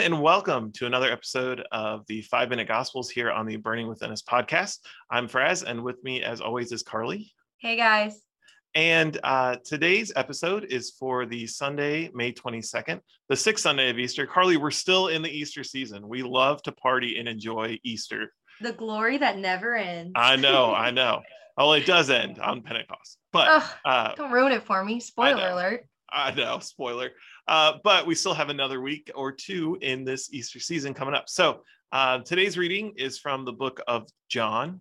[0.00, 4.12] and welcome to another episode of the Five Minute Gospels here on the Burning Within
[4.12, 4.78] Us podcast.
[5.10, 7.32] I'm Fraz, and with me, as always, is Carly.
[7.58, 8.22] Hey, guys.
[8.76, 14.24] And uh, today's episode is for the Sunday, May 22nd, the sixth Sunday of Easter.
[14.24, 16.06] Carly, we're still in the Easter season.
[16.06, 18.32] We love to party and enjoy Easter.
[18.60, 20.12] The glory that never ends.
[20.14, 21.22] I know, I know.
[21.56, 25.00] Well, it does end on Pentecost, but Ugh, uh, don't ruin it for me.
[25.00, 25.86] Spoiler alert.
[26.10, 27.10] I know, spoiler.
[27.46, 31.28] Uh, but we still have another week or two in this Easter season coming up.
[31.28, 31.62] So
[31.92, 34.80] uh, today's reading is from the book of John,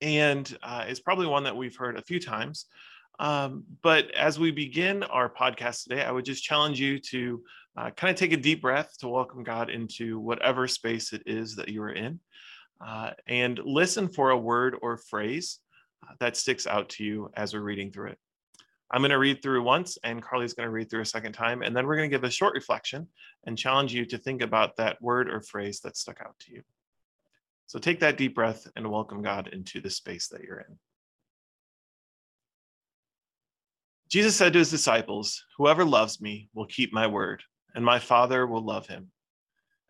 [0.00, 2.66] and uh, it's probably one that we've heard a few times.
[3.18, 7.42] Um, but as we begin our podcast today, I would just challenge you to
[7.76, 11.56] uh, kind of take a deep breath to welcome God into whatever space it is
[11.56, 12.18] that you are in,
[12.84, 15.58] uh, and listen for a word or phrase
[16.02, 18.18] uh, that sticks out to you as we're reading through it.
[18.92, 21.62] I'm going to read through once, and Carly's going to read through a second time,
[21.62, 23.06] and then we're going to give a short reflection
[23.44, 26.62] and challenge you to think about that word or phrase that stuck out to you.
[27.68, 30.76] So take that deep breath and welcome God into the space that you're in.
[34.10, 37.44] Jesus said to his disciples, Whoever loves me will keep my word,
[37.76, 39.12] and my Father will love him,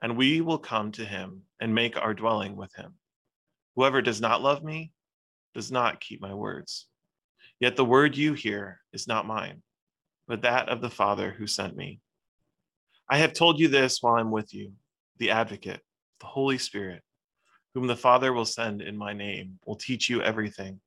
[0.02, 2.96] and we will come to him and make our dwelling with him.
[3.76, 4.92] Whoever does not love me
[5.54, 6.86] does not keep my words.
[7.60, 9.62] Yet the word you hear is not mine,
[10.26, 12.00] but that of the Father who sent me.
[13.08, 14.72] I have told you this while I'm with you.
[15.18, 15.82] The advocate,
[16.20, 17.02] the Holy Spirit,
[17.74, 20.80] whom the Father will send in my name, will teach you everything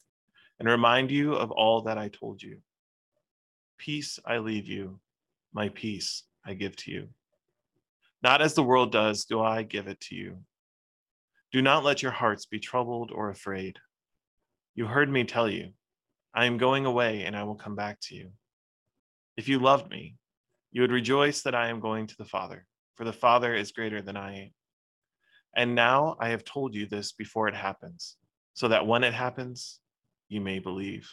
[0.59, 2.57] and remind you of all that I told you.
[3.77, 4.99] Peace I leave you,
[5.53, 7.09] my peace I give to you.
[8.23, 10.39] Not as the world does, do I give it to you.
[11.51, 13.77] Do not let your hearts be troubled or afraid.
[14.73, 15.73] You heard me tell you
[16.35, 18.31] I am going away and I will come back to you.
[19.37, 20.15] If you loved me,
[20.71, 24.01] you would rejoice that I am going to the Father, for the Father is greater
[24.01, 24.49] than I am.
[25.55, 28.17] And now I have told you this before it happens,
[28.53, 29.79] so that when it happens,
[30.29, 31.07] you may believe.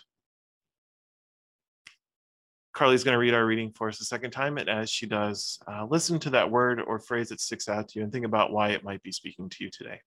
[2.73, 5.59] Carly's going to read our reading for us a second time, and as she does,
[5.71, 8.53] uh, listen to that word or phrase that sticks out to you and think about
[8.53, 10.01] why it might be speaking to you today.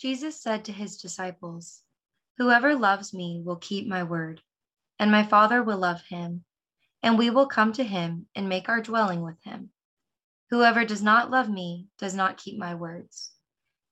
[0.00, 1.82] Jesus said to his disciples,
[2.36, 4.42] Whoever loves me will keep my word,
[4.98, 6.44] and my Father will love him,
[7.00, 9.70] and we will come to him and make our dwelling with him.
[10.50, 13.34] Whoever does not love me does not keep my words.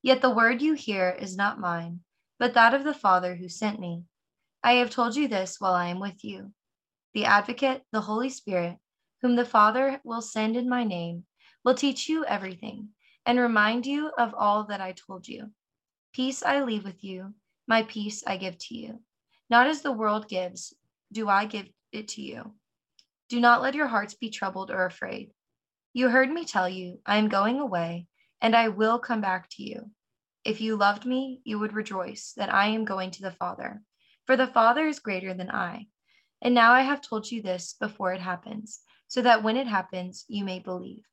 [0.02, 2.00] Yet the word you hear is not mine,
[2.38, 4.04] but that of the Father who sent me.
[4.64, 6.52] I have told you this while I am with you.
[7.14, 8.78] The advocate, the Holy Spirit,
[9.20, 11.26] whom the Father will send in my name,
[11.64, 12.88] will teach you everything
[13.25, 15.52] and remind you of all that I told you.
[16.12, 17.34] Peace I leave with you
[17.72, 19.00] my peace I give to you.
[19.49, 20.75] Not as the world gives,
[21.10, 22.53] do I give it to you.
[23.31, 25.31] Do not let your hearts be troubled or afraid.
[25.94, 28.09] You heard me tell you, I am going away,
[28.43, 29.91] and I will come back to you.
[30.44, 33.81] If you loved me, you would rejoice that I am going to the Father,
[34.27, 35.87] for the Father is greater than I.
[36.43, 40.27] And now I have told you this before it happens, so that when it happens,
[40.28, 41.06] you may believe.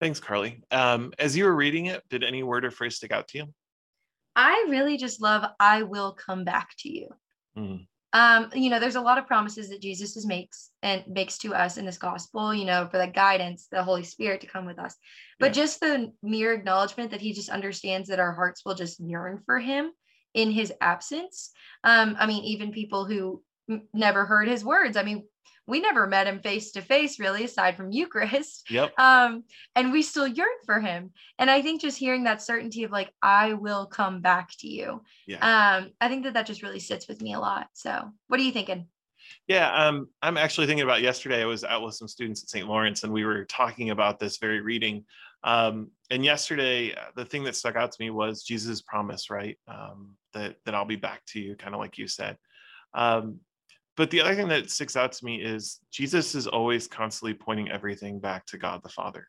[0.00, 0.62] Thanks, Carly.
[0.70, 3.46] Um, as you were reading it, did any word or phrase stick out to you?
[4.34, 7.08] I really just love I will come back to you.
[7.56, 7.86] Mm.
[8.12, 11.76] Um, you know, there's a lot of promises that Jesus makes and makes to us
[11.76, 14.94] in this gospel, you know, for the guidance, the Holy Spirit to come with us.
[15.38, 15.62] But yeah.
[15.62, 19.58] just the mere acknowledgement that he just understands that our hearts will just yearn for
[19.58, 19.90] him
[20.34, 21.50] in his absence.
[21.84, 23.42] Um, I mean, even people who
[23.92, 24.96] never heard his words.
[24.96, 25.24] I mean,
[25.66, 28.92] we never met him face to face really aside from eucharist yep.
[28.98, 29.44] Um
[29.74, 31.12] and we still yearn for him.
[31.38, 35.02] And i think just hearing that certainty of like i will come back to you
[35.26, 35.76] yeah.
[35.76, 37.68] um i think that that just really sits with me a lot.
[37.72, 38.86] So what are you thinking?
[39.48, 42.68] Yeah um i'm actually thinking about yesterday i was out with some students at st
[42.68, 45.04] lawrence and we were talking about this very reading.
[45.42, 49.58] Um and yesterday uh, the thing that stuck out to me was jesus promise right?
[49.68, 52.36] Um that that i'll be back to you kind of like you said.
[52.94, 53.40] Um
[53.96, 57.70] but the other thing that sticks out to me is Jesus is always constantly pointing
[57.70, 59.26] everything back to God the Father.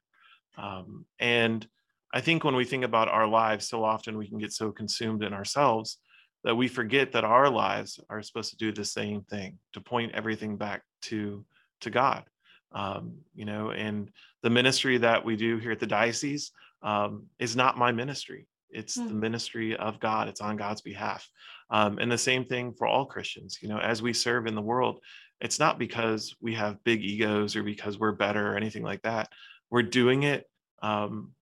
[0.58, 1.66] Um, and
[2.14, 5.24] I think when we think about our lives, so often we can get so consumed
[5.24, 6.00] in ourselves
[6.44, 10.14] that we forget that our lives are supposed to do the same thing, to point
[10.14, 11.46] everything back to
[11.82, 12.24] to God.
[12.72, 14.10] Um, you know, and
[14.44, 18.48] the ministry that we do here at the diocese um, is not my ministry.
[18.70, 19.08] It's mm.
[19.08, 20.28] the ministry of God.
[20.28, 21.28] It's on God's behalf.
[21.70, 23.60] Um, and the same thing for all Christians.
[23.62, 25.00] You know, as we serve in the world,
[25.42, 29.30] it's not because we have big egos or because we're better or anything like that.
[29.70, 30.46] We're doing it
[30.82, 31.34] um,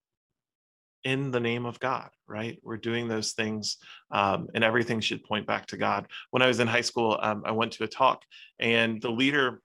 [1.03, 2.59] in the name of God, right?
[2.63, 3.77] We're doing those things,
[4.11, 6.07] um, and everything should point back to God.
[6.31, 8.23] When I was in high school, um, I went to a talk,
[8.59, 9.61] and the leader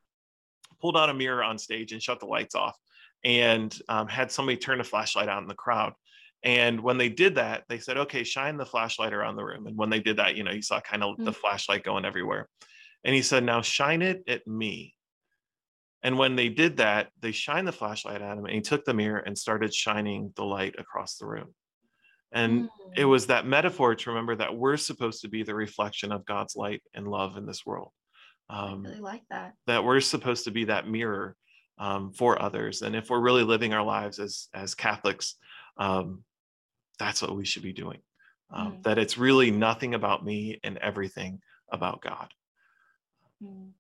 [0.81, 2.77] pulled out a mirror on stage and shut the lights off
[3.25, 5.93] and um, had somebody turn a flashlight out in the crowd.
[6.43, 9.67] And when they did that, they said, okay, shine the flashlight around the room.
[9.67, 11.25] And when they did that, you know, you saw kind of mm-hmm.
[11.25, 12.49] the flashlight going everywhere.
[13.05, 14.95] And he said, now shine it at me.
[16.03, 18.95] And when they did that, they shined the flashlight at him and he took the
[18.95, 21.55] mirror and started shining the light across the room.
[22.33, 22.69] And mm.
[22.97, 26.57] it was that metaphor to remember that we're supposed to be the reflection of God's
[26.57, 27.91] light and love in this world.
[28.49, 29.55] Um, I really like that.
[29.67, 31.37] That we're supposed to be that mirror
[31.79, 32.83] um, for others.
[32.83, 35.37] And if we're really living our lives as, as Catholics,
[35.77, 36.23] um,
[37.01, 37.99] that's what we should be doing.
[38.55, 38.83] Mm.
[38.85, 41.41] That it's really nothing about me and everything
[41.73, 42.33] about God.
[43.43, 43.71] Mm.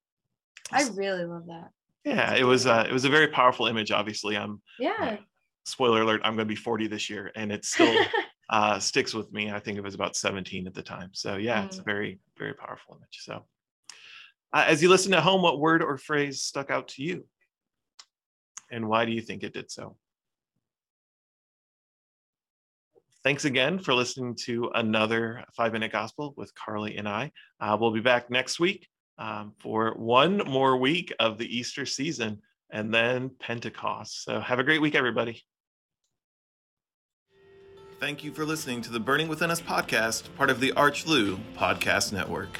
[0.72, 1.70] I really love that.
[2.04, 3.90] Yeah, it was uh, it was a very powerful image.
[3.90, 4.96] Obviously, I'm yeah.
[5.00, 5.16] Uh,
[5.64, 7.94] spoiler alert: I'm going to be 40 this year, and it still
[8.50, 9.50] uh, sticks with me.
[9.50, 11.10] I think it was about 17 at the time.
[11.12, 11.66] So yeah, mm.
[11.66, 13.20] it's a very very powerful image.
[13.20, 13.44] So
[14.52, 17.26] uh, as you listen at home, what word or phrase stuck out to you,
[18.70, 19.96] and why do you think it did so?
[23.22, 27.32] Thanks again for listening to another five minute gospel with Carly and I.
[27.60, 28.88] Uh, we'll be back next week
[29.18, 32.40] um, for one more week of the Easter season
[32.72, 34.24] and then Pentecost.
[34.24, 35.42] So have a great week, everybody.
[37.98, 41.38] Thank you for listening to the Burning Within Us podcast, part of the Arch Lou
[41.58, 42.58] Podcast Network.